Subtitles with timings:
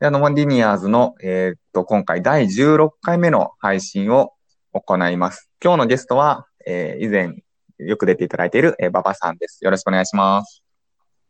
[0.00, 4.32] であの、モンディニアーズの、えーっと、今回第16回目の配信を
[4.72, 5.50] 行います。
[5.62, 7.34] 今日のゲストは、えー以前
[7.76, 9.62] よく出ていただいている、えー、馬場さんです。
[9.62, 10.62] よろしくお願いします。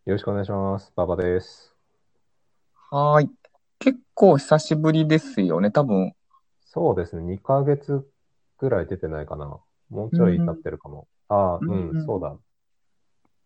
[0.07, 0.93] よろしくお願いします。
[0.97, 1.75] 馬場です。
[2.93, 3.31] はーい。
[3.81, 5.73] 結構久しぶりですよね。
[5.73, 6.13] 多分、
[6.65, 8.07] そうですね、2ヶ月
[8.59, 9.59] ぐらい出てないかな。
[9.89, 11.09] もうちょい経ってるかも。
[11.27, 12.37] ああ、うんうん、うんそうだ。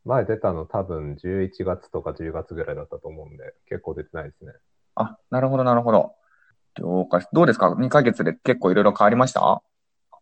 [0.05, 4.53] 前出たの多分11月とか10月ぐらいだったと思うんで、結構出てないですね。
[4.97, 6.15] あ、なるほど、なるほど。
[6.77, 7.27] 了解。
[7.33, 9.63] どうですか ?2 ヶ月で結構いろいろ変わりました？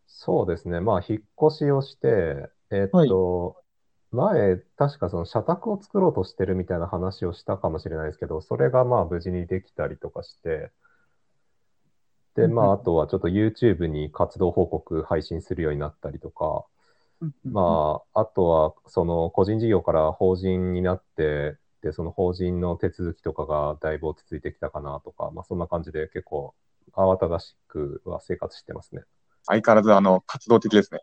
[0.07, 3.57] そうですね、まあ、引っ越しをして、えーっと、
[4.11, 10.71] 前、確かその社宅を作ろうとしてるみたいな話をしたかもしれないですけど、それがまあ無事にできたりとかして、
[12.35, 16.65] で、まうんあ、あとはちょっと YouTube に活動報告配信するようになったりとか、
[17.45, 21.57] まあ、あとは、その個人事業から法人になって、で、
[21.91, 26.53] その法人の手続きとかがだいぶ落ち着いてきたかなとか、まあ、そんな感じで結構
[26.93, 29.01] 慌ただしくは生活してますね。
[29.45, 31.01] 相変わらず、あの、活動的ですね。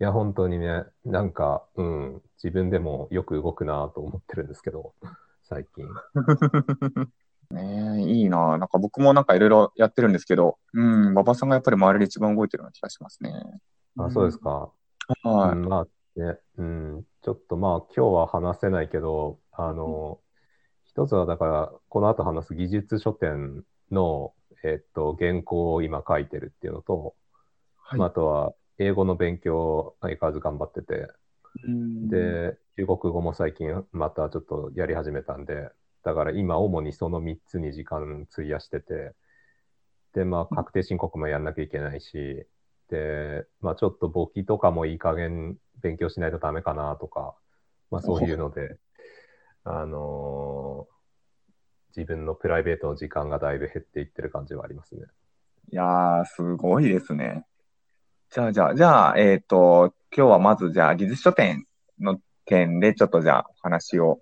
[0.00, 4.94] いや、本当にね、なんか、うん、自分でもよく動くなと思ってるんですけど、
[5.44, 5.86] 最近。
[7.50, 8.58] ねえ、いいな。
[8.58, 13.32] なんか僕もなんかいろいろやってるんですけど、うん、馬場さんがやっぱり周りで一番動いてるような気がしますね。
[13.98, 14.70] あ、そうですか。
[15.24, 15.50] はい。
[15.50, 15.86] うん、まあ
[16.20, 20.20] ね、うん、ちょっとまあ今日は話せないけど、あの、
[20.84, 24.32] 一つはだから、この後話す技術書店の、
[24.64, 27.14] えっと、原稿を今書いてるっていうのと、
[27.76, 27.98] はい。
[27.98, 31.08] まあ、あとは英語の勉強を相変わらず頑張ってて、
[31.64, 35.70] うん、で、中国語も最近またちょっとやり始めたんで、
[36.02, 39.14] だから今主にその3つに時間費やしてて、
[40.14, 42.46] で、まあ確定申告もやんなきゃいけないし、
[42.88, 47.34] で、まあちょっと簿記とかもいい加減勉強しないとダメかなとか、
[47.90, 48.78] まあそういうので、
[49.64, 51.00] あのー
[51.96, 55.02] 自分のプライベートの時間がだいぶ減っていってる感じはありますね。
[55.72, 57.44] いやー、すごいですね。
[58.30, 61.66] じゃあ、じゃあ、じゃあ、えっと、今日はまず、じゃあ、技術書店
[61.98, 64.20] の件で、ちょっとじゃあ、お話を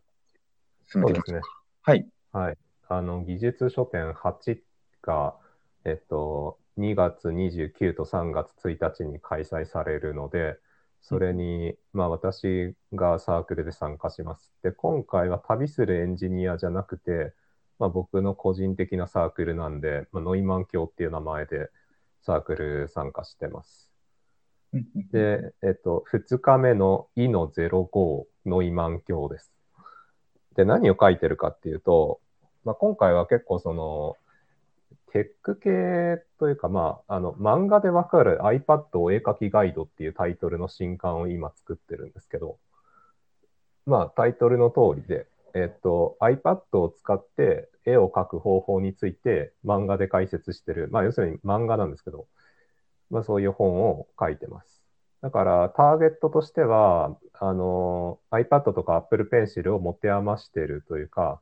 [0.91, 1.41] 進めていきましょう。
[1.41, 1.41] そうね。
[1.82, 2.09] はい。
[2.32, 2.59] はい。
[2.88, 4.62] あの、技術書店8
[5.03, 5.37] が、
[5.84, 10.56] えっと、2月29と3月1日に開催されるので、
[11.00, 14.53] それに、まあ私がサークルで参加します。
[14.62, 17.34] で、今回は旅するエンジニアじゃなくて、
[17.78, 21.70] まあ僕の個人的なサークルなんで、まあ、ノイマン教っていう名前で
[22.22, 23.91] サークル参加してます。
[25.12, 29.53] で、えっと、2日目のイの05ノイマン教です。
[30.56, 32.20] で、何を書いてるかっていうと、
[32.65, 34.16] まあ、今回は結構その、
[35.13, 42.59] テック系というか、まあ、あの、漫画でわかる iPad お絵描きガイドっていうタイトルの新刊を今作ってるんですけど、
[43.87, 52.27] まあ、タイトルの通りで、えっと、iPad を使って絵を描く方法について漫画で解説してる、まあ、要するに漫画なんですけど、
[53.11, 54.83] まあ、そういう本を書いてます。
[55.21, 61.41] だから、ターゲットとしては、あの、iPad とか Apple Pencil を持て余してるというか、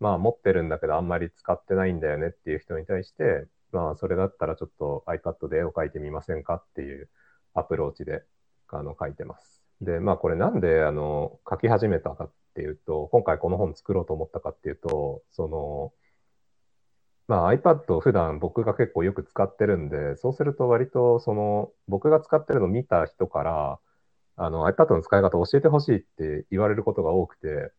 [0.00, 7.08] まあ、持ってるんだけどあんまり使ってないんだよねっていう人に対して、まあ、それだったらちょっと iPad で絵を描いてみませんかっていう
[7.54, 8.22] アプローチで、
[8.68, 9.62] あの、書いてます。
[9.80, 15.92] で、まあ、これなんで、あの、書き始めたかっていうと、今回この本作ろうと思ったかっていうと、その、
[17.28, 23.78] まあ iPad を普段僕が結構よく使ってるんで、そうすると割とその僕が使ってるのを見た人から、
[24.36, 27.72] あの iPad の使い方を教えてほしいって言われることが多くて、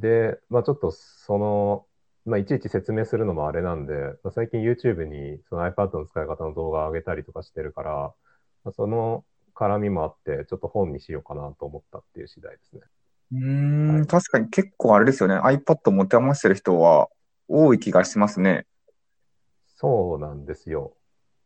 [0.00, 1.86] で、まあちょっとその、
[2.24, 7.90] まあいちいち説明するのもあれなんで、まあ最近 YouTube にその iPad の使い方の動画を上げたりとかしてるから、
[8.64, 12.82] まあその絡みもあって、ちょっと本にしようかなと思ったっていう次第ですね。
[13.32, 15.38] うーん、はい確かに結構あれですよね。
[15.38, 17.08] iPad 持て余してる人は
[17.48, 18.66] 多い気がしますね。
[19.76, 20.94] そうなんですよ。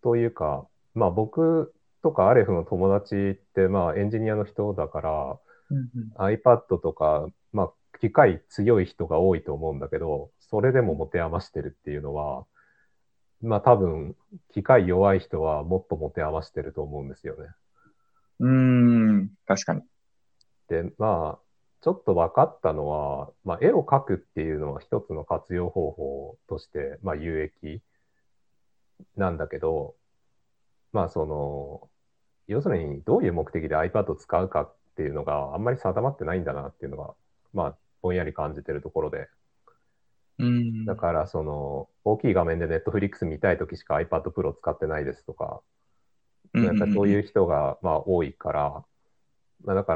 [0.03, 5.39] というか、まあ僕とかアレフの友達ってまあエンジニアの人だから、
[6.19, 7.29] iPad とか、
[7.99, 12.47] まあ機械強い人が多いと思うんだけど、それでも持て余してるっていうのは、
[13.43, 14.17] まあ多分
[14.53, 17.49] 機械弱い人はもっと持て余してると思うんですよね。
[18.41, 19.83] うーん、確かに。
[20.69, 21.49] で、まあ、
[21.81, 27.81] ちょっと分かったのは、まあ、絵を描くっていうのは一つの活用方法として、まあ、有益
[29.17, 29.95] なんだけど、
[30.93, 31.89] まあ、その、
[32.47, 37.15] 要するにどういう目的で iPad を使うかっていうのがあんまり定まってないんだなっていうのが、
[37.53, 39.29] まあ、ぼんやり感じてるところで、
[40.39, 40.85] うん。
[40.85, 45.63] だから、その、大きい画面で Netflix 見たいときしか iPad Pro 使ってないですとか、
[46.55, 48.85] やっぱりそういう人が、まあ、多いから、
[49.65, 49.95] まあ、だか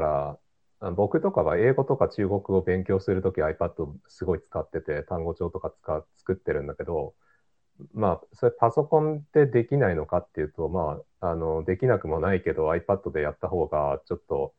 [0.81, 7.15] ら、僕とかは英語とか中国語を勉強するとき iPad すごい使ってて、単語帳とか使作ってるんだけど、
[7.93, 14.53] まあ、それパソコンでできないのかっていうと、まあ、あの、できなくもないけど iPad でやった方がちょっと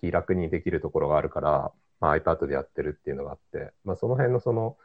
[0.00, 4.76] 気楽にできるところがあるから、まあ、iPad でやってるっていうのがあって、まあ、その辺のその、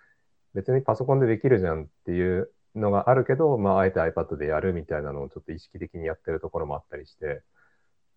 [0.53, 7.41] 別にパソコンでできるじゃんっていうのがあるけど、まあ、あえて iPad でやるみたいなのをちょっと意識的にやってるところもあったりして、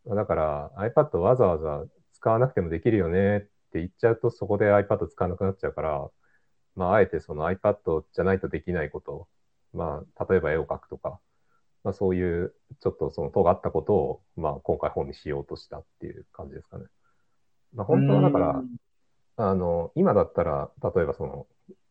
[0.07, 6.09] だから iPad わざわざ使わなくてもできるよねって言っちゃうと、そこで iPad 使わなくなっちゃうから、
[6.75, 9.29] まあ、あえてその iPad じゃないとできないこと、
[9.73, 11.21] まあ、例えば絵を描くとか、
[11.85, 16.85] まあ、そういうちょっとその尖ったことを、まあ、今回本にしようとしたっていう感じですかね。
[17.75, 18.63] まあ、本当はだから、
[19.39, 21.47] あの、今だったら、例えばその、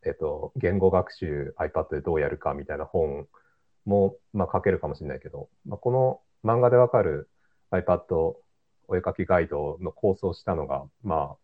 [0.06, 3.26] えっと、言語学習 iPad でどうやるかみたいな本
[3.86, 7.30] も、まあ、書けるかもしれないけど、まあ、この漫画でわかる
[7.72, 8.36] iPad
[8.90, 11.38] お絵かきガイドの構想したのが、ま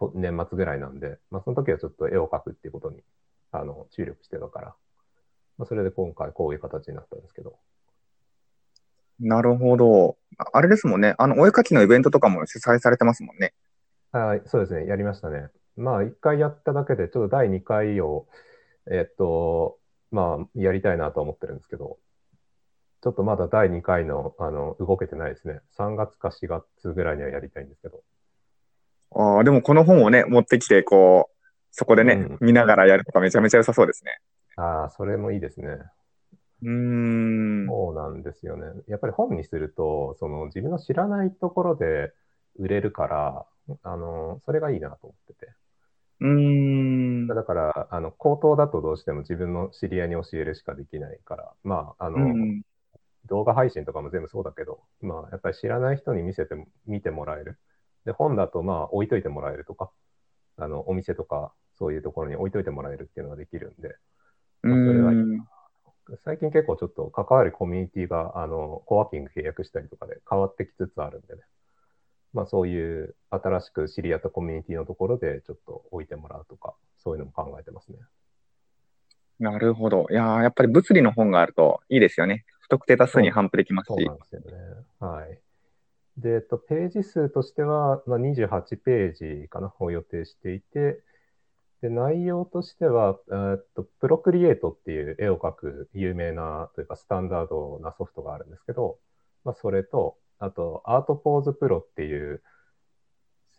[0.00, 3.02] あ、年末ぐらいなんで、まあ、その時はちょっと絵を描くっていうことに、
[3.52, 4.74] あの、注力してたから、
[5.58, 7.58] まあ、それで今回こういう形になったんですけど。
[9.20, 10.16] なるほど。
[10.52, 11.14] あれですもんね。
[11.18, 13.52] あの、お絵かきのイベントとかも主催されてますもんね。
[14.16, 14.86] あそうですね。
[14.86, 15.48] やりましたね。
[15.76, 18.26] まあ、一回やっただけで、ちょっと第2回を、
[18.90, 19.78] えっと、
[20.10, 21.98] まあ、やりたいなと思ってるんですけど、
[23.02, 25.60] ちょっとまだ第2回の、あの、動けてないですね。
[25.78, 28.02] 3月か4月ぐらいにはやりたいんですけど。
[29.12, 31.36] ああ、でもこの本をね、持ってきて、こう、
[31.70, 34.18] そこでね、うん、見ながらやるとかめちゃめちゃ良さそうですね。
[34.56, 35.78] ああ、それもいいですね。
[36.62, 37.66] うん。
[37.66, 38.66] そうなんですよね。
[38.88, 42.12] やっぱり本にすると、その自分の知らないところで
[42.58, 43.46] 売れるから、
[43.82, 45.52] あの、それがいいなと思ってて。
[46.20, 47.26] うん。
[47.28, 52.34] だから、あの、口頭だとどうしても自分の知り合いに教えるしかできないから、まあ、あの、
[53.26, 56.54] 動画配信とかも全部そうだけど、まあ、やっぱり知らない人に見せて、
[56.86, 57.58] 見てもらえる。
[58.04, 59.90] で、本だと、まあ、置いといてもらえるとか、
[60.56, 63.96] あの、お店とか、そういうところに置いといてもらえるっていうのができるんで、
[64.62, 65.18] まあ、それはいい
[66.24, 71.42] 最近結構ちょっと関わるコミュニティが、あの、コワーキング契約したりとかで変わってきつつあるんでね。
[72.36, 77.98] まあそういう新しく知り合ったコミュニティのところでちょっと置いてもらうとか、そういうのも考えてますね。
[79.38, 80.06] なるほど。
[80.10, 82.44] いややっぱり物理の本があるといいですよね。
[82.60, 83.88] 不特定多数に反布できますし。
[83.88, 84.46] そうなんですよね。
[85.00, 85.40] はい。
[86.18, 91.02] で、えっと、ページ数としては、まあ、28ページかな、を予定していて、
[91.82, 98.98] で、内容としては、えっと、プロクリエイトっていう絵を描く有名なというかスタンダードなソフトがあるんですけど、
[99.44, 102.42] まあ、それと、あと、アートポーズプロっていう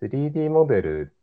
[0.02, 1.16] 3D モデル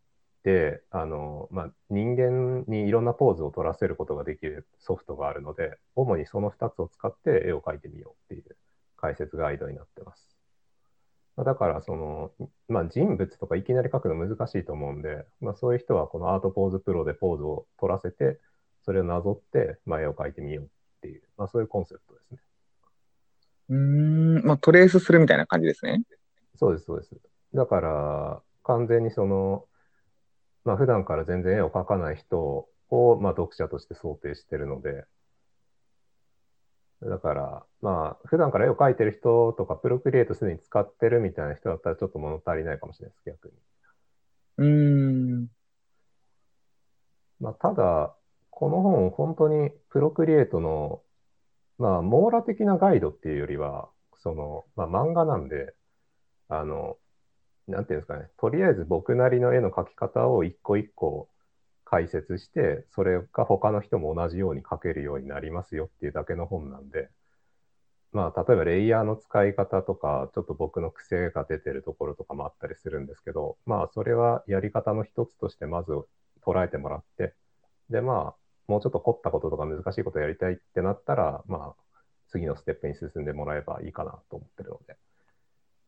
[0.43, 8.55] で、あの、まあ、人間にいろんなポーズを取らせることができるソフトがあるので、主にその2つを使って絵を描いてみようっていう
[8.97, 10.35] 解説ガイドになってます。
[11.37, 12.31] だから、その、
[12.69, 18.39] まあ、人物とかいきなり描くの難しいと思うんで、まあ、そういう人はこのアートポーズプロでポーズを取らせて、
[18.83, 20.67] それをなぞって、まあ、絵を描いてみようっ
[21.01, 22.39] ていう、まあ、そういうコンセプトですね。
[23.69, 26.03] うん、まあ、トレースするみたいな感じですね。
[26.57, 27.15] そうです、そうです。
[27.53, 29.65] だから、完全にその、
[30.63, 35.05] まあ、普段から全然絵を描かない人を、まあ、読者として想定してるので、
[37.01, 43.53] だから、まあ、普段から絵を描いてる人とか、プロクリエイトすでに使ってるみたいな人だったら、ちょっと物足りないかもしれないです、逆に。
[44.57, 45.47] うーん。
[47.39, 48.15] まあ、ただ、
[48.49, 51.01] この本、本当にプロクリエイトの
[51.77, 55.73] まあ、網羅的なガイドっていうよりは、その、まあ、漫画なんで、
[56.49, 56.97] あの、
[57.67, 61.29] なんていうんですかね、とりあえず僕なりの絵の描き方を一個一個
[61.83, 67.09] 解説して、それが他の人も同じように描けるようになりますよっていうだけの本なんで、
[68.11, 75.91] まあ、例えばレイヤーの使い方とか、ちょっと僕の癖が出てるところとかもあったりするんですけど、まあ、それはやり方の一つとしてまず
[76.45, 77.33] 捉えてもらって、
[77.89, 81.95] で、まあ、もうちょっと凝ったこととか難しいことやりたいってなったら、まあ、
[82.29, 84.97] 次のステップに進んでもらえばいいかなと思ってるので、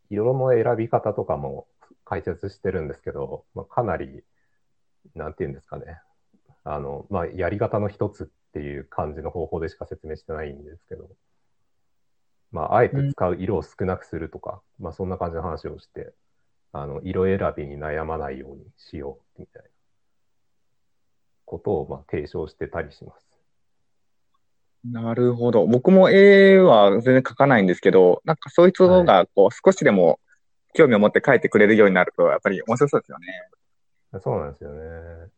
[0.10, 1.68] 色の選び方とかも
[2.06, 4.24] 解説してるんですけど、まあ、かなり、
[5.16, 6.00] なんていうんですかね、
[6.64, 11.10] あの、まあ、やり方の一つっていう感じの方法でしか説明してないんですけど、
[12.52, 16.14] まあ、あえて使う色を少なくするとか、うん、まあ、そんな感じの話をして、
[16.72, 19.70] あの、色選びに悩まないようにしようみたいな。
[21.48, 23.26] ことをまあ提唱してたりします。
[24.84, 25.66] なるほど。
[25.66, 30.20] 僕も絵は全然描かないんですけど、なんかそいつのがこう少しでも
[30.74, 33.50] 興味を持って描いてくれるようになると、やっぱり面白そうですよね。
[34.24, 35.30] そうなんですよね。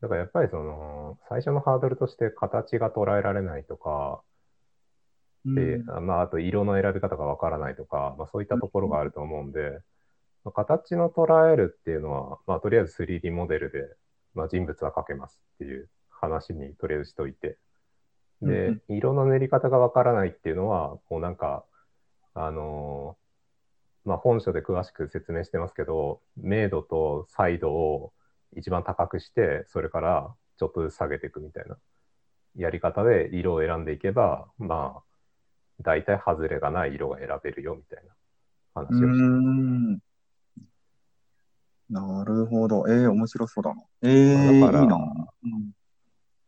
[0.00, 4.22] だからやっぱりその、最初のハードルとして形が捉えられないとか、
[5.46, 9.80] で、うん、まあ、あと色の選び方がわからないとか、まあそういったところがあると思うんで、
[10.44, 13.78] まあ、形の捉えるっていうのは、まあ、とりあえず 3D モデルで、
[14.34, 17.58] まあ、人物は描けますっていう話にとりあえずしといて、
[18.42, 18.82] で、うん。
[18.88, 21.64] 色の塗り方がわからないっていうのは、もうなんか、
[22.34, 23.24] あのー
[24.04, 28.12] まあ、本書で詳しく説明してますけど、明度と彩度を
[28.56, 31.76] 一番高くして、それからちょっとずつ下げていくみたいな
[32.56, 35.02] やり方で色を選んでいけば、まあ、
[35.80, 38.14] 大体外れがない色が選べるよみたいな
[38.74, 39.98] 話をしてん。
[41.94, 42.88] なるほど。
[42.88, 43.82] ええ面白そうだな。
[44.02, 44.96] ええだからいいな。
[44.96, 45.72] うん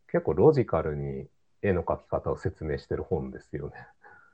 [0.09, 1.27] 結構ロジカルに
[1.63, 3.75] 絵の描き方を説明してる本ですよね。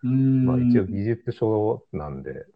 [0.02, 2.47] まあ一応技術書なんで、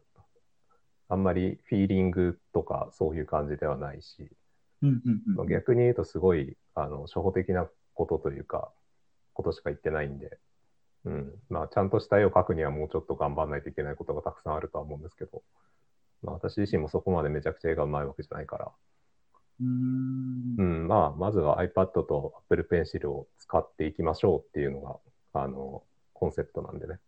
[1.09, 4.31] あんまりフィーリングとかそういう感じではないし、
[4.83, 8.71] うんうんうんまあ逆に言うとすごいあの初歩的なことというか、
[9.33, 10.39] ことしか言ってないんで、
[11.05, 11.33] うん。
[11.49, 15.43] まあちゃんとした絵を描くにはもうちょっと頑張らないといけないことがたくさんあるとは思うんですけど、
[16.23, 18.73] まあ私自身もそこまでめちゃくちゃ絵が上手いわけじゃないから、
[19.61, 24.97] うーんうん、まあ、まずは iPad と Apple Pencil を使っていきましょうっていうのが、
[25.41, 25.83] あの、
[26.13, 26.99] コンセプトなんでね。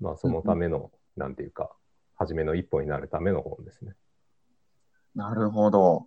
[0.00, 1.70] まあ、そのための、なんていうか、
[2.16, 3.94] 初めの一歩になるための本ですね。
[5.14, 6.06] なるほど。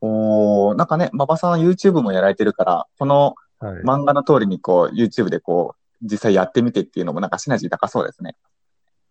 [0.00, 3.82] おー、なんかね、馬場さんは YouTube もやられてるから、このはい。
[3.84, 8.34] 漫画の通りにこう、YouTube でこう、実際やってみてっていうのもなんかシナジー高そうですね。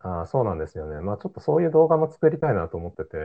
[0.03, 0.99] あそうなんですよね。
[1.01, 3.17] まあ、ちょっとそういう動画も作りたいなと思ってて、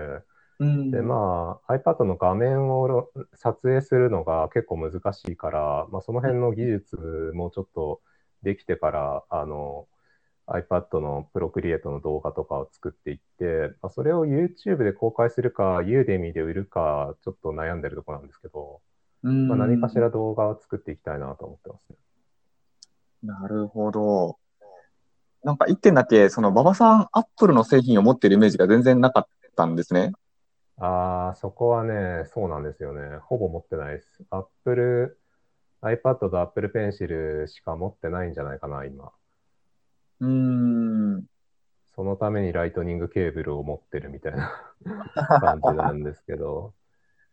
[0.59, 6.97] うんで、まあ、iPad の画面を撮影するのが結構難しいから、まあ、その辺の技術
[7.35, 8.01] もちょっと
[8.43, 9.87] できてから、あの、
[10.47, 18.81] iPad のプロクリエイトの動画とかを作っていって、まあ、それを YouTube で公開するか、Udemy で売るか、ちょっと悩んでるところなんですけど、
[19.25, 21.97] うんまあ、何かしら動画を作っていきたいなと思ってますね。
[23.23, 24.39] なるほど。
[25.45, 30.13] なんか一点だけ、その馬場さん、アップルの製品を持ってるイメージが全然なかったんですね。
[30.79, 33.19] ああ、そこはね、そうなんですよね。
[33.19, 34.25] ほぼ持ってないです。
[34.31, 35.19] Apple、
[35.83, 39.11] iPad と Apple Pencil しか持ってないんじゃないかな、今。
[40.21, 41.25] うーん。
[41.95, 44.53] そのためにライトニングケーブルを持ってるみたいな
[45.41, 46.75] 感じなんですけど。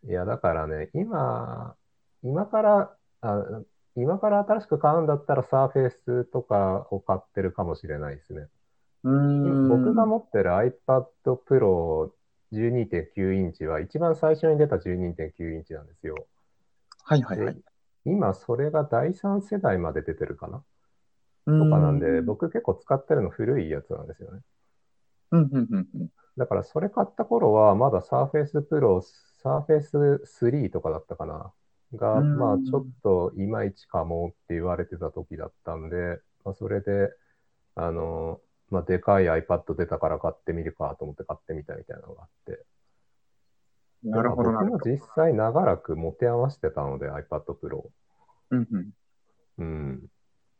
[0.04, 1.76] いや、だからね、今、
[2.22, 3.62] 今から、あ
[3.96, 8.48] 今から新しく買うんだったらサーフェイスとかを買ってるかもしれないですね。
[9.04, 9.68] うーん。
[9.68, 12.10] 僕が持ってる iPad Pro
[12.52, 16.26] 12.9インチは一番最初に出た12.9インチなんですよ。
[17.04, 17.60] はいはいはいで。
[18.04, 20.62] 今それが第3世代まで出てるかな？
[21.46, 24.40] ととかなんで、僕結構使ってるの古いやつなんですよね。
[25.32, 26.08] うんうんうんうん。
[26.36, 29.02] だからそれ買った頃はまだ Surface Pro、
[29.42, 31.52] Surface 3とかだったかな
[31.96, 37.10] が、うんまあちょっといまいちかもって言われてた時だったんで、まあ、それで、
[37.74, 42.64] あの、まあでかい iPad 出たから買ってみるかと思って買ってみたみたいなのがあって。
[44.02, 44.70] でなるほどなるほど。
[44.70, 47.84] まあ僕も実際長らく持て余してたので iPad Pro。
[48.50, 48.90] うんうん。
[49.58, 50.06] うん。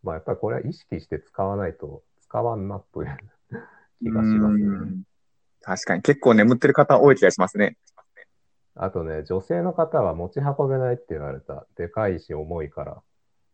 [0.02, 3.18] まあやっぱりこれは意識して使わないと使わんなという
[4.02, 4.64] 気がしますね。
[4.64, 5.02] うん
[5.66, 7.78] 確かに結構眠ってる方多い気がしますね。
[8.76, 11.66] あとね、女性の方は持ち運べないって言われた。
[11.76, 13.02] でかいし重いから。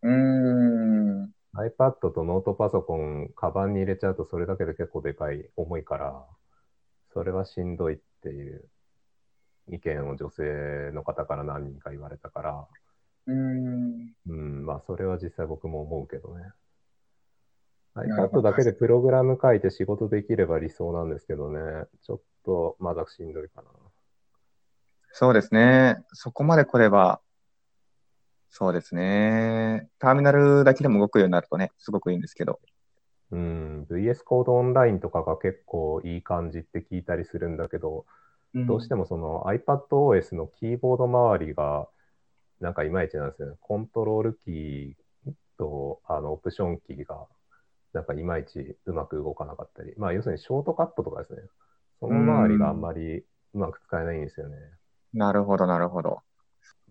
[0.03, 1.33] うーん。
[1.55, 6.25] iPad とノートパソコン、カバンに入れちゃうとそれだけで結構でかい、重いから、
[7.13, 8.65] それはしんどいっていう
[9.69, 12.69] 意見を女性の方から何人か言われたから、
[13.27, 14.15] うーん。
[14.27, 16.45] うん、まあそれは実際僕も思うけどね。
[17.97, 21.59] iPad どだけでプログラム書いて仕事できれば理想なんですけどね、
[22.03, 23.69] ちょっとまだしんどいかな。
[25.13, 26.05] そうですね。
[26.13, 27.21] そこまで来れば、
[28.49, 29.89] そうですね。
[29.99, 32.61] ターミナルだけでも動くようになるとね、すごくいいんですけど。
[33.31, 38.05] うん、VS コードオンラインとかが結構いい感じって聞いたりするんだけど、
[38.55, 41.89] どうしてもその iPadOS のキーボード周りが
[42.61, 43.57] なんかいまいちなんですよね。
[43.61, 47.27] コントロールキーとあのオプションキーが
[47.93, 51.43] なんかいまいちうまく動かなかったり、まあ要するにショートカットとかですね。
[52.01, 53.25] その周りがあんまりう
[53.55, 54.57] まく使えないんですよね。
[55.13, 56.23] なるほど、なるほど。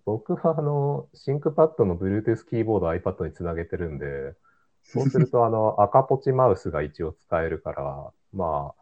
[0.06, 4.36] 僕はあの、シンクパッドの Bluetooth キーボードを iPad につなげてるんで、
[4.84, 8.82] そうすると あの赤ポチマウスが一応使えるから、まあ、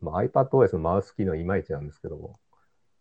[0.00, 2.38] まあ、iPadOS のマウス機能いまいちなんですけど、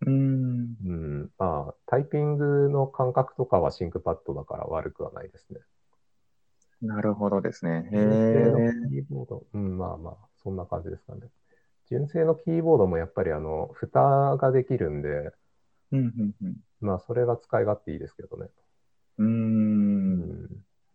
[0.01, 0.75] うーん。
[0.85, 5.59] うん、まあ、タイピングの感覚とかはシンクパッドだから悪くはないですね。
[6.81, 7.87] なるほどですね。
[7.91, 8.71] へ純正のえ。
[8.89, 11.29] キーボード、うん、まあまあ、そんな感じですかね。
[11.89, 15.31] 純正のキーボードもやっぱりあの、蓋ができるんで、
[15.93, 16.55] うん、うん、うん。
[16.81, 18.47] まあ、それが使い勝手いいですけどね。
[19.19, 19.25] うー。
[19.25, 20.49] うんん、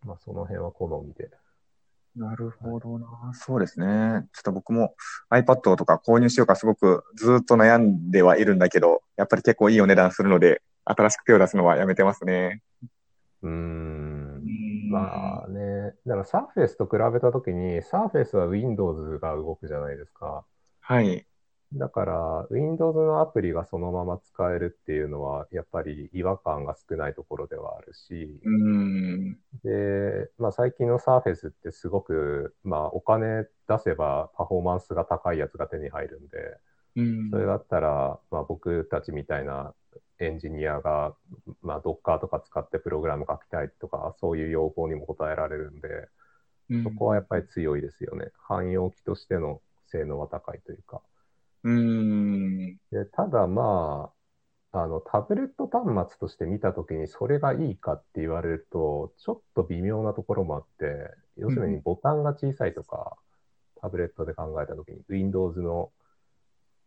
[0.05, 1.31] まあ、その辺は好みで。
[2.17, 3.07] なるほどな。
[3.33, 4.27] そうですね。
[4.33, 4.95] ちょっと僕も
[5.31, 12.63] iPad とか購入しようかすごくずっと悩んではいるんだけど、やっぱり結構いいお値段するので、新しく手を出すのはやめてますね。
[13.43, 14.89] うーん。
[14.91, 20.45] まあね、だから Surface と比べたときに、Surface は Windows が動くじゃないですか。
[20.81, 21.28] はい。
[21.75, 29.39] だから、Windows のアプリがそのまま使えるっていうのは、やっぱり違和感が少ないところではあるし、うーん。
[29.65, 36.39] で、まあ最近の Surface ってすごく、まあお金出せばパフォーマンスが高いやつが手に入るんで、
[36.97, 39.75] うんそれだったら、まあ僕たちみたいな
[40.19, 41.15] エンジニアが、
[41.63, 46.09] まあ Docker とか使ってプログラム書きたいとか、そういう要望にも応えられるんで、
[46.83, 48.31] そこはやっぱり強いですよね。
[48.49, 51.03] 汎用機としての性能は高いというか。
[51.65, 52.77] うん。
[52.91, 54.13] でただま
[54.73, 63.17] あ、あの、タブレット端末として見たときにそれがいいかって言われると、ちょっと微妙なところもあって、要するにボタンが小さいとか、
[63.81, 65.91] タブレットで考えたときに Windows の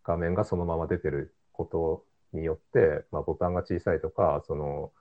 [0.03, 4.91] 画面がそのまま出てることによって、まあ、ボタンが小さいとか、その、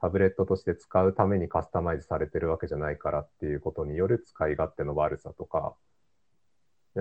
[0.00, 5.74] タブレットとして使うためにカスタマイズされてるわけじゃないからっていうことによる使い勝手の悪さとか、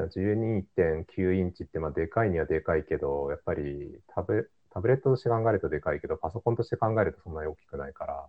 [0.03, 8.25] 12.9インチってまあでかいにはでかいけど、やっぱりタブタブレットとして考えるとでかいけど、パソコンとして考えるとそんなに大きくないから、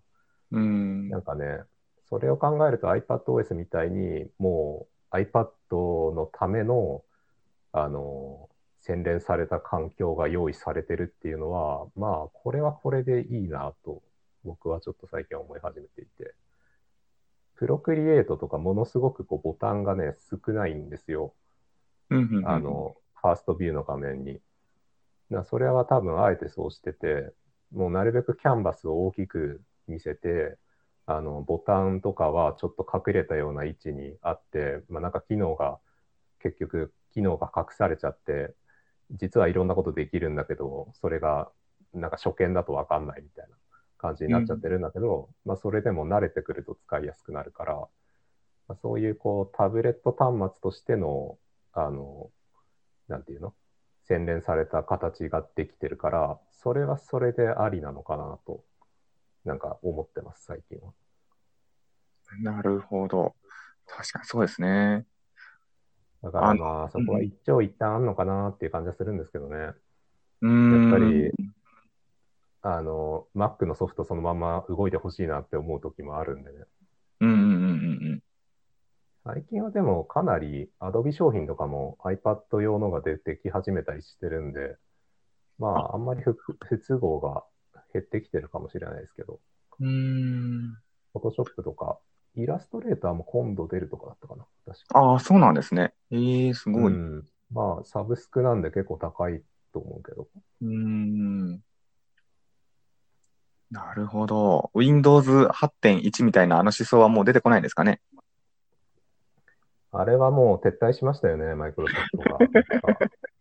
[0.52, 1.60] うんなんかね、
[2.08, 5.48] それを考えると iPadOS みたいに、もう iPad
[6.14, 7.02] のための、
[7.72, 8.48] あの、
[8.80, 14.02] 洗練された環境が用意されてるっていうのは、まあ、これはこれでいいなと、
[14.44, 16.34] 僕はちょっと最近思い始めていて。
[17.56, 21.34] プロクリエイトとかものすごくこうボタンがね、少ないんですよ。
[22.10, 24.40] うんあ、の、ファーストビューの画面に。
[25.30, 27.32] だそれは多分あえてそうしてて、
[27.72, 30.56] もうなるべくキャンバスを大きく見せて、
[31.06, 35.78] あの、ボタンとかはちょっと隠れたような位置にあって、まあなんか機能が、
[36.40, 38.54] 結局機能が隠されちゃって、
[39.12, 41.50] 実はいろんなことできるんだけど、それが
[41.94, 43.56] なんか初見だとわかんないみたいな
[43.98, 47.74] 感じになっちゃってるんだけど、まあそれでも慣れてくると使いやすくなるから、
[48.68, 51.38] まあ、そういうこうタブレット端末としての、
[51.76, 52.30] あの、
[53.08, 53.54] なんていうの？
[54.04, 58.64] 洗練された形ができてるから、それはそれでありなのかなと、
[59.44, 60.92] なんか思ってます、最近は。
[62.40, 63.34] なるほど。
[63.86, 65.06] 確かにそうですね。
[66.22, 69.72] だからあまあ、そこは一長一短あんのかなっていう感じはするんですけどね。
[70.40, 70.72] うーん。
[70.82, 71.32] やっぱり、
[72.62, 76.64] あの、Mac のソフトそのまま動いてほしいなって思う時もあるんでね。
[79.26, 84.76] 最近はでもかなり Adobe 商品とかも iPad 用のが出てき始めたりしてるんで、
[85.58, 87.42] まあ、あんまり不不都合が
[87.92, 89.40] 減ってきてるかもしれないですけど、
[89.80, 90.76] うん。
[91.12, 91.98] Photoshop とか、
[92.36, 94.96] イラストレーターも今度出るとかだったかな、確か。
[94.96, 95.92] ああ、そうなんですね。
[96.12, 96.92] ええすごい。
[96.92, 96.96] う。
[96.96, 100.28] うんまあ、サブスクなんで結構高いと思うけど。
[100.62, 101.60] ーん。
[103.72, 104.70] なるほど。
[104.74, 108.00] Windows 8.1みたいなあの思想はもう出てこないんですかね。
[109.98, 112.38] あれはもう撤退しましたよね、マイクロソフトが。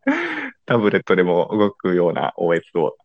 [0.65, 2.97] タブレットでも動くような OS を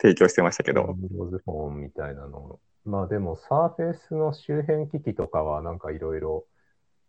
[0.00, 0.94] 提供してましたけど。
[0.98, 2.58] Windows Phone みたいなの。
[2.84, 6.46] まあでも、Surface の周辺機器とかはなんかいろいろ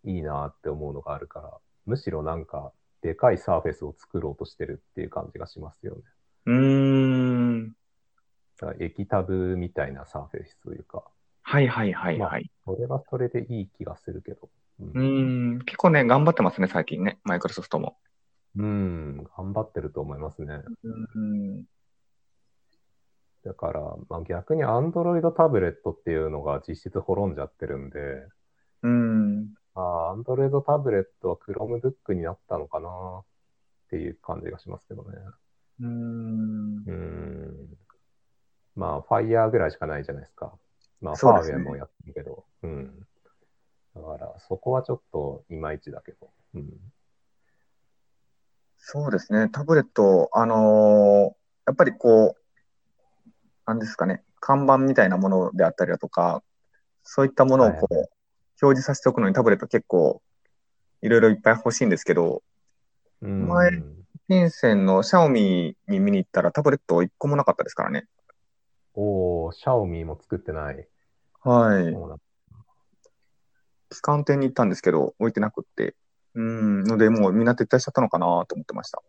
[0.04, 2.72] いいなって思うのがあるから、むしろなんか
[3.02, 6.02] でかい Surface を作ろうとしてるっていう感じがしますよね。
[6.48, 7.74] うーん。
[8.80, 11.04] 液タブみたいな Surface というか、
[11.44, 12.52] はいはいはいはい。
[12.66, 14.50] それはそれでいい気がするけど。
[14.80, 15.60] うん。
[15.66, 17.98] 結構ね、頑張ってますね、最近ね、マイクロソフトも。
[18.56, 20.62] うん、頑張ってると思いますね。
[20.84, 21.64] うん。
[23.44, 28.00] だから、まあ、逆に Android タブレットっていうのが実質滅んじゃってるんで、
[28.84, 29.54] うん。
[29.74, 33.24] まあ、Android タブレットは Chromebook になったのかなっ
[33.90, 35.18] ていう感じがしますけどね。
[35.82, 36.78] うん。
[36.86, 37.78] うん。
[38.76, 40.54] まあ、Fire ぐらいしかないじゃないですか。
[41.00, 42.46] まあ、ファーウェイもやってるけど。
[42.64, 43.07] うん。
[43.98, 46.30] だから、そこはちょっといまいちだけど。
[46.56, 46.74] うん。
[48.78, 53.32] そうですね、タブレット、あのーやっぱりこう、
[53.66, 56.42] なんですかね、看板みたいなものであったりだとか、
[57.04, 58.10] そういったものをこう、はい
[58.60, 60.22] 表示させておくのにタブレット結構、
[61.02, 62.42] いろいろいっぱい欲しいんですけど、
[63.22, 63.84] うん、前
[64.28, 68.08] 深センのシャオミに見に行ったらタブレット1個もなかったですからね。
[68.96, 70.88] おー、シャオミも作ってない。
[71.44, 71.94] はい。
[73.92, 75.96] そうなん旗艦店に行ったんですけど、置いてなくって。
[76.36, 79.02] うん、ので、もうみんな撤退しちゃったのかなと思ってました。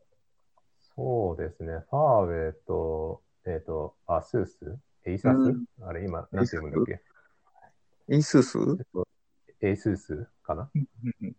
[0.96, 1.84] そうですね。
[1.90, 4.78] ファーウェイと、えっ、と、アスース？
[5.04, 7.02] エイサス、うんあれ今、なんて読むんだっけ？
[8.08, 8.38] エイス？
[8.38, 8.58] ース？
[8.58, 9.06] えっと
[9.62, 10.70] ASUS かな？
[10.74, 10.86] うん
[11.22, 11.36] うん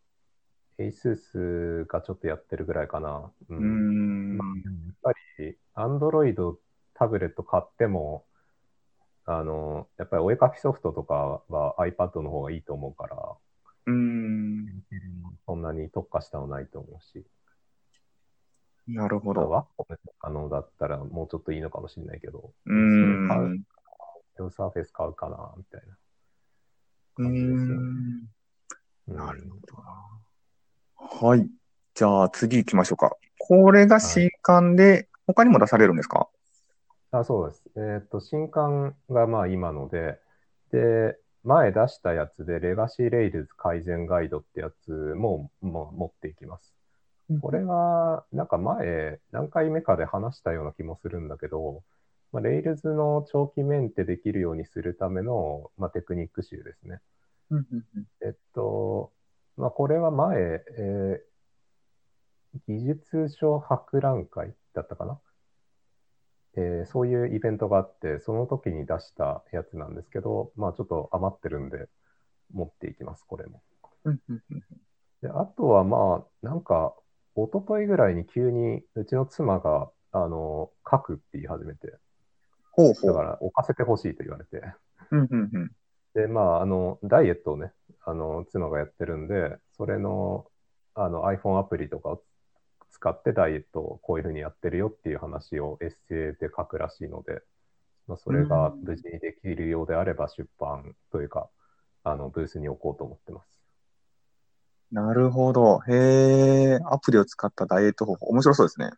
[0.78, 3.32] ?ASUS がちょっとやってるぐらいかな。
[3.50, 3.56] う。
[3.56, 4.38] うんん。
[4.38, 4.54] まあや
[4.92, 6.56] っぱり、Android
[6.94, 8.26] タブレット買っても、
[9.32, 13.38] あの、やっぱりお絵かきソフトとかは iPad の方がいいと思うから、
[13.86, 14.84] うん。
[15.46, 17.24] そんなに特化したのないと思うし、
[18.88, 19.48] なるほど。
[19.48, 23.28] ワッコム可能だったらもうちょっといいのかもしれないけど、うん。
[23.28, 23.38] 買
[24.48, 25.94] うサーフェス買うかな、みたいな
[27.20, 27.66] う感じですよね。
[27.68, 27.78] ん。
[27.78, 28.30] うん
[29.16, 31.28] なるほどな。
[31.28, 31.48] はい。
[31.94, 33.16] じゃあ次行きましょうか。
[33.38, 36.30] これが新刊で、他にも出されるんですか？
[37.12, 37.64] あ、そうです。
[37.76, 40.20] えっと、新刊がまあ今ので、
[40.72, 46.76] で、前出したやつで、レガシーレイルズ改善ガイドってやつも、も持っていきます。
[47.42, 51.84] これは、なんか前、何回目かで話したような気もするんだけど、
[52.32, 57.02] まあ、レイルズの長期メンテできるようにするための、まあ、テクニック集ですね。
[58.22, 59.14] えっと、
[59.58, 61.30] まあ、これは前、えー
[62.68, 65.20] 技術書博覧会だったかな、
[66.60, 71.88] えーそういうイベントがあって、その時に出したやつなんですけど、まあちょっと余ってるんで、
[72.54, 73.62] 持っていきます、これも。
[75.22, 76.94] で、あとはまあ、なんか、
[77.36, 81.98] 一昨日ぐらいに急にうちの妻が、あの、書くって言い始めて、
[82.72, 83.14] ほうほう。
[83.14, 84.62] だから置かせてほしいと言われて、
[86.14, 87.72] で、まあ、あの、ダイエットをね、
[88.06, 90.46] あの、妻がやってるんで、それの、
[90.96, 92.24] あの、iPhone アプリとかを
[93.00, 97.42] 使ってダイエットをこういうふうにやってるよっていう話をエッセイで書くらしいので、
[98.08, 101.50] まあ、それが無事にできるようであれば出版というか、
[102.04, 103.60] あの、ブースに置こうと思ってます。
[104.92, 105.80] なるほど。
[105.88, 108.26] へえ、アプリを使ったダイエット方法。
[108.28, 108.92] 面白そうですね。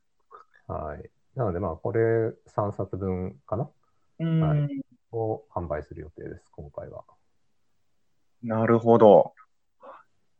[0.67, 1.09] はい。
[1.35, 3.69] なので、まあ、これ3冊分かな？
[4.19, 4.81] うんはい
[5.13, 7.03] を販売する予定です、今回は。
[8.43, 9.33] なるほど。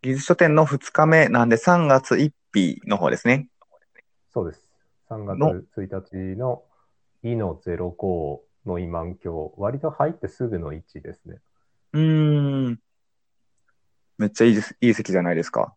[0.02, 3.50] 技術書店の2日目なんで3月1日の方ですね。
[4.34, 4.64] そうです。
[5.10, 6.64] 3月の1日の
[7.24, 11.40] イの05の今満鏡、割と入ってすぐの位置ですね。
[11.94, 12.80] うーん。
[14.18, 15.76] めっちゃいいです、いい席じゃないですか。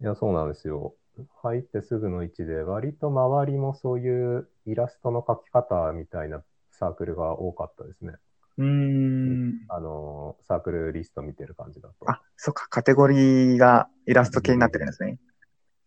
[0.00, 0.94] いや、そうなんですよ。
[1.42, 8.14] 入ってすぐの位置で、割と周りもそういうイラストの描き方みたいなサークルが多かったですね。
[8.58, 9.54] うーん。
[9.68, 12.10] あの、サークルリスト見てる感じだと。
[12.10, 15.18] あ、そっか、カテゴリーがイラスト系になってるんですね。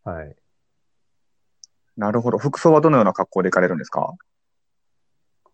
[0.04, 0.36] はい。
[1.98, 2.38] なるほど。
[2.38, 4.16] 服装はどのような格好で行かれるんですか？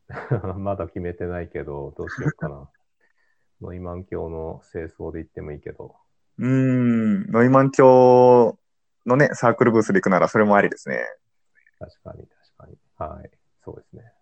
[0.57, 2.69] まだ決めてないけど、どうしようかな。
[3.61, 5.95] ノイマン教の清掃で行ってもいいけど。
[6.37, 7.31] うーん。
[7.31, 8.57] ノイマン教
[9.05, 11.03] のね、サークルブースで行くならそれもありですね。
[11.77, 12.77] 確かに、確かに。
[12.97, 13.31] はい。
[13.63, 14.13] そうですね。